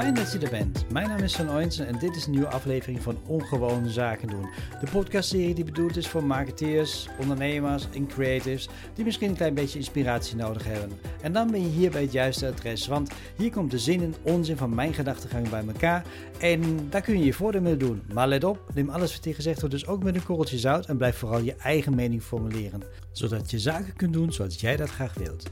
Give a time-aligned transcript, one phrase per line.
[0.00, 0.90] Fijn dat je er bent.
[0.92, 4.48] Mijn naam is Van Oinsen en dit is een nieuwe aflevering van Ongewone Zaken doen.
[4.80, 9.78] De podcastserie die bedoeld is voor marketeers, ondernemers en creatives die misschien een klein beetje
[9.78, 10.98] inspiratie nodig hebben.
[11.22, 14.14] En dan ben je hier bij het juiste adres, want hier komt de zin en
[14.22, 16.04] onzin van mijn gedachtegang bij elkaar
[16.38, 18.02] en daar kun je je voordeel mee doen.
[18.12, 20.86] Maar let op, neem alles wat hier gezegd wordt dus ook met een korreltje zout
[20.86, 22.82] en blijf vooral je eigen mening formuleren,
[23.12, 25.50] zodat je zaken kunt doen zoals jij dat graag wilt.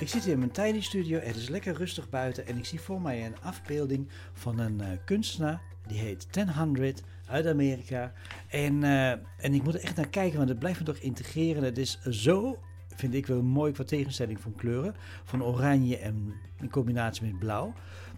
[0.00, 3.00] Ik zit in mijn tiny studio, het is lekker rustig buiten en ik zie voor
[3.00, 5.60] mij een afbeelding van een uh, kunstenaar.
[5.86, 8.12] Die heet 100 uit Amerika.
[8.48, 11.62] En, uh, en ik moet er echt naar kijken, want het blijft me toch integreren.
[11.62, 12.58] Het is zo,
[12.94, 14.94] vind ik wel mooi qua tegenstelling van kleuren.
[15.24, 17.72] Van oranje en in combinatie met blauw.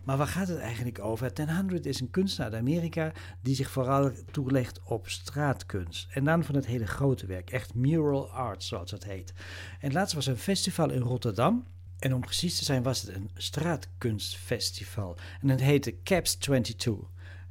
[0.04, 1.32] Maar waar gaat het eigenlijk over?
[1.46, 6.08] 100 is een kunstenaar uit Amerika die zich vooral toelegt op straatkunst.
[6.10, 9.32] En dan van het hele grote werk, echt mural art zoals het heet.
[9.80, 11.64] En laatst was een festival in Rotterdam.
[12.02, 15.16] En om precies te zijn was het een straatkunstfestival.
[15.40, 16.94] En het heette Caps 22.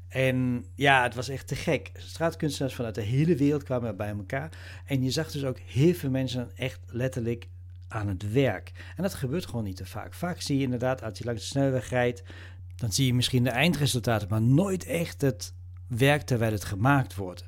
[0.08, 1.92] En ja, het was echt te gek.
[1.94, 4.50] Straatkunstenaars vanuit de hele wereld kwamen bij elkaar.
[4.86, 7.48] En je zag dus ook heel veel mensen echt letterlijk
[7.88, 8.72] aan het werk.
[8.96, 10.14] En dat gebeurt gewoon niet te vaak.
[10.14, 12.24] Vaak zie je inderdaad, als je langs de snelweg rijdt,
[12.76, 15.54] dan zie je misschien de eindresultaten, maar nooit echt het
[15.88, 17.46] werk terwijl het gemaakt wordt.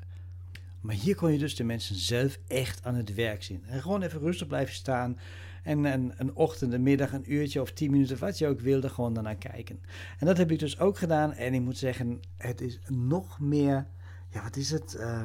[0.84, 3.64] Maar hier kon je dus de mensen zelf echt aan het werk zien.
[3.66, 5.18] En gewoon even rustig blijven staan.
[5.62, 9.14] En een, ochtend, een middag, een uurtje of tien minuten, wat je ook wilde, gewoon
[9.14, 9.80] daarnaar kijken.
[10.18, 11.32] En dat heb ik dus ook gedaan.
[11.32, 13.86] En ik moet zeggen, het is nog meer.
[14.30, 14.96] Ja, wat is het?
[14.98, 15.24] Uh,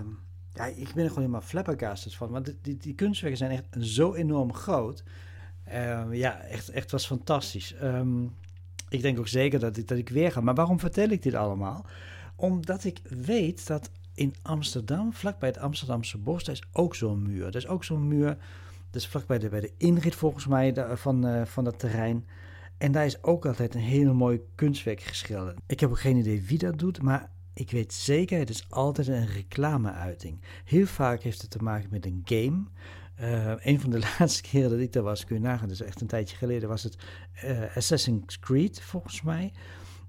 [0.53, 2.29] ja, ik ben er gewoon helemaal flabbergasted van.
[2.29, 5.03] Want die, die, kunstwerken zijn echt zo enorm groot.
[5.67, 7.75] Uh, ja, echt, echt was fantastisch.
[7.83, 8.35] Um,
[8.89, 10.41] ik denk ook zeker dat ik, dat ik weer ga.
[10.41, 11.85] Maar waarom vertel ik dit allemaal?
[12.35, 17.45] Omdat ik weet dat in Amsterdam, vlakbij het Amsterdamse bos, daar is ook zo'n muur.
[17.45, 18.37] Er is ook zo'n muur,
[18.91, 22.27] dat is vlakbij de, bij de inrit volgens mij van, uh, van dat terrein.
[22.77, 25.57] En daar is ook altijd een heel mooi kunstwerk geschilderd.
[25.67, 29.07] Ik heb ook geen idee wie dat doet, maar ik weet zeker, het is altijd
[29.07, 30.41] een reclameuiting.
[30.65, 32.63] Heel vaak heeft het te maken met een game.
[33.21, 36.01] Uh, een van de laatste keren dat ik daar was, kun je nagaan, dus echt
[36.01, 36.97] een tijdje geleden, was het
[37.45, 39.53] uh, Assassin's Creed volgens mij.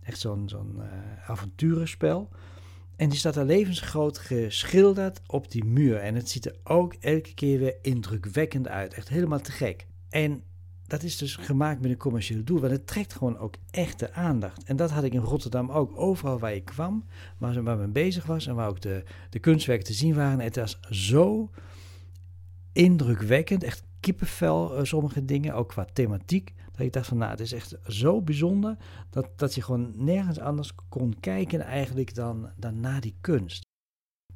[0.02, 2.28] Echt zo'n zo'n uh, avonturenspel.
[3.00, 5.96] En die staat er levensgroot geschilderd op die muur.
[5.96, 8.94] En het ziet er ook elke keer weer indrukwekkend uit.
[8.94, 9.86] Echt helemaal te gek.
[10.08, 10.42] En
[10.86, 14.64] dat is dus gemaakt met een commercieel doel, want het trekt gewoon ook echte aandacht.
[14.64, 17.04] En dat had ik in Rotterdam ook, overal waar ik kwam,
[17.38, 20.40] waar, waar men bezig was en waar ook de, de kunstwerken te zien waren.
[20.40, 21.50] Het was zo
[22.72, 26.54] indrukwekkend, echt kippenvel, uh, sommige dingen, ook qua thematiek.
[26.72, 28.76] Dat ik dacht van, nou, het is echt zo bijzonder
[29.10, 33.68] dat, dat je gewoon nergens anders kon kijken eigenlijk dan, dan naar die kunst.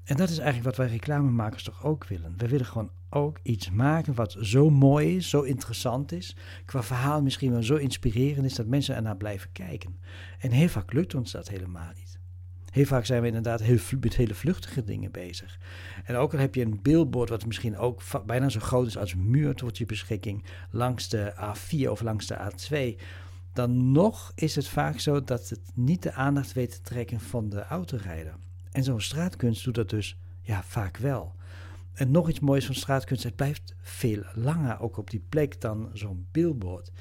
[0.05, 2.35] En dat is eigenlijk wat wij reclamemakers toch ook willen.
[2.37, 7.23] We willen gewoon ook iets maken wat zo mooi is, zo interessant is, qua verhaal
[7.23, 9.99] misschien wel zo inspirerend is dat mensen ernaar blijven kijken.
[10.39, 12.19] En heel vaak lukt ons dat helemaal niet.
[12.75, 15.59] Heel vaak zijn we inderdaad heel, met hele vluchtige dingen bezig.
[16.05, 19.13] En ook al heb je een billboard wat misschien ook bijna zo groot is als
[19.13, 23.03] een muur tot je beschikking langs de A4 of langs de A2,
[23.53, 27.49] dan nog is het vaak zo dat het niet de aandacht weet te trekken van
[27.49, 28.35] de autorijder.
[28.71, 31.35] En zo'n straatkunst doet dat dus ja, vaak wel.
[31.93, 35.91] En nog iets moois van straatkunst, het blijft veel langer ook op die plek dan
[35.93, 36.93] zo'n billboard.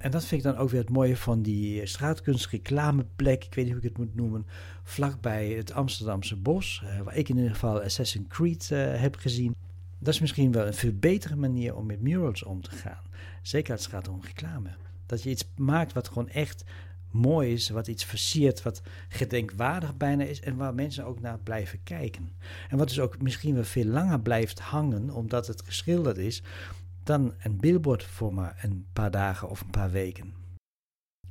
[0.00, 3.74] En dat vind ik dan ook weer het mooie van die straatkunstreclameplek, ik weet niet
[3.74, 4.46] hoe ik het moet noemen,
[4.82, 9.54] vlakbij het Amsterdamse bos, uh, waar ik in ieder geval Assassin's Creed uh, heb gezien.
[9.98, 13.02] Dat is misschien wel een veel betere manier om met murals om te gaan.
[13.42, 14.68] Zeker als het gaat om reclame.
[15.06, 16.64] Dat je iets maakt wat gewoon echt
[17.10, 21.82] mooi is, wat iets versiert, wat gedenkwaardig bijna is en waar mensen ook naar blijven
[21.82, 22.30] kijken.
[22.68, 26.42] En wat dus ook misschien wel veel langer blijft hangen, omdat het geschilderd is,
[27.02, 30.40] dan een billboard voor maar een paar dagen of een paar weken.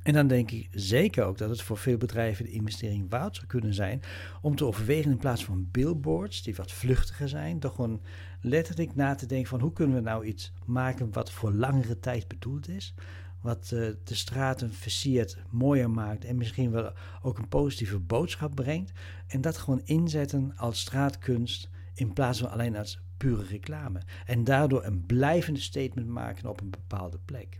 [0.02, 3.46] En dan denk ik zeker ook dat het voor veel bedrijven de investering waard zou
[3.46, 4.02] kunnen zijn
[4.42, 8.00] om te overwegen in plaats van billboards die wat vluchtiger zijn, toch gewoon
[8.40, 12.28] letterlijk na te denken van hoe kunnen we nou iets maken wat voor langere tijd
[12.28, 12.94] bedoeld is,
[13.40, 18.92] wat uh, de straten versiert, mooier maakt en misschien wel ook een positieve boodschap brengt.
[19.26, 24.00] En dat gewoon inzetten als straatkunst in plaats van alleen als pure reclame.
[24.26, 27.58] En daardoor een blijvende statement maken op een bepaalde plek.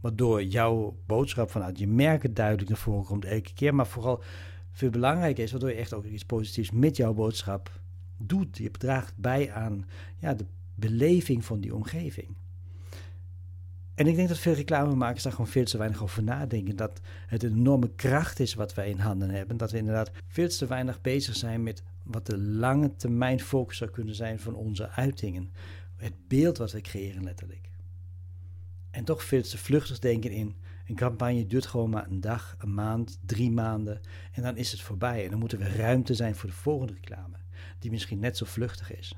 [0.00, 4.22] Waardoor jouw boodschap vanuit je merken duidelijk naar voren komt elke keer, maar vooral
[4.70, 7.80] veel belangrijker is, waardoor je echt ook iets positiefs met jouw boodschap
[8.16, 8.58] doet.
[8.58, 9.86] Je draagt bij aan
[10.18, 12.36] ja, de beleving van die omgeving.
[13.96, 16.76] En ik denk dat veel reclamemakers daar gewoon veel te weinig over nadenken.
[16.76, 19.56] Dat het een enorme kracht is wat wij in handen hebben.
[19.56, 23.90] Dat we inderdaad veel te weinig bezig zijn met wat de lange termijn focus zou
[23.90, 25.52] kunnen zijn van onze uitingen.
[25.96, 27.70] Het beeld wat we creëren letterlijk.
[28.90, 30.54] En toch veel te vluchtig denken in
[30.86, 34.00] Een campagne duurt gewoon maar een dag, een maand, drie maanden
[34.32, 35.24] en dan is het voorbij.
[35.24, 37.36] En dan moet er weer ruimte zijn voor de volgende reclame,
[37.78, 39.16] die misschien net zo vluchtig is.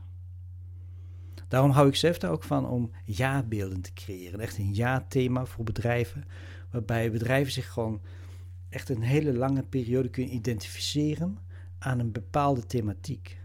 [1.49, 4.41] Daarom hou ik zelf er ook van om jaarbeelden te creëren.
[4.41, 6.25] Echt een jaarthema voor bedrijven,
[6.71, 8.01] waarbij bedrijven zich gewoon
[8.69, 11.39] echt een hele lange periode kunnen identificeren
[11.79, 13.39] aan een bepaalde thematiek.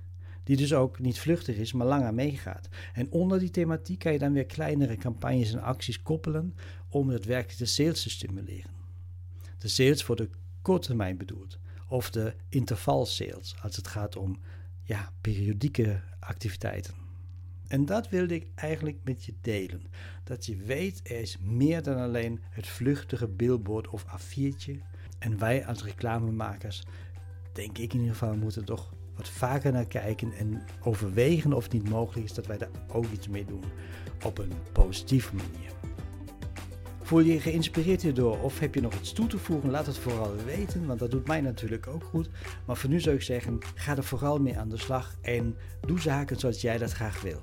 [0.43, 2.69] Die dus ook niet vluchtig is, maar langer meegaat.
[2.93, 6.55] En onder die thematiek kan je dan weer kleinere campagnes en acties koppelen
[6.89, 8.71] om het werkelijk de sales te stimuleren.
[9.57, 10.29] De sales voor de
[10.61, 11.59] korte termijn bedoeld.
[11.87, 14.39] Of de interval sales als het gaat om
[14.83, 17.02] ja, periodieke activiteiten.
[17.73, 19.81] En dat wilde ik eigenlijk met je delen.
[20.23, 24.77] Dat je weet, er is meer dan alleen het vluchtige billboard of A4'tje.
[25.19, 26.83] En wij als reclamemakers,
[27.53, 31.73] denk ik in ieder geval, moeten toch wat vaker naar kijken en overwegen of het
[31.73, 33.63] niet mogelijk is dat wij daar ook iets mee doen
[34.25, 35.71] op een positieve manier.
[37.01, 39.69] Voel je je geïnspireerd hierdoor of heb je nog iets toe te voegen?
[39.69, 42.29] Laat het vooral weten, want dat doet mij natuurlijk ook goed.
[42.65, 45.55] Maar voor nu zou ik zeggen, ga er vooral mee aan de slag en
[45.87, 47.41] doe zaken zoals jij dat graag wil.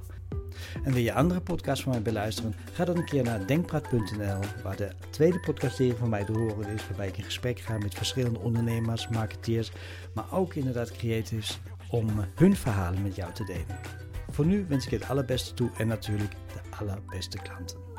[0.85, 2.55] En wil je andere podcasts van mij beluisteren?
[2.73, 6.87] Ga dan een keer naar denkpraat.nl, waar de tweede podcastserie van mij te horen is,
[6.89, 9.73] waarbij ik in gesprek ga met verschillende ondernemers, marketeers,
[10.15, 11.61] maar ook inderdaad creatives,
[11.91, 13.79] om hun verhalen met jou te delen.
[14.31, 17.90] Voor nu wens ik je het allerbeste toe en natuurlijk de allerbeste klanten.